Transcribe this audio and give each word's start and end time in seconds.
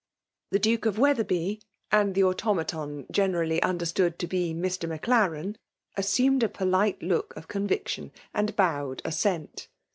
The 0.49 0.57
Duke 0.57 0.87
of 0.87 0.97
Wetherby, 0.97 1.61
a2id 1.91 2.15
the 2.15 2.23
autonatoa 2.23 3.05
generally 3.11 3.61
understood 3.61 4.17
to 4.17 4.25
be 4.25 4.51
Mr. 4.51 4.89
Maclaren, 4.89 5.57
assuined 5.95 6.41
a 6.41 6.49
polite 6.49 7.03
look 7.03 7.35
of 7.35 7.47
conviction^ 7.47 8.09
and 8.33 8.55
bowed 8.55 9.03
assent. 9.05 9.67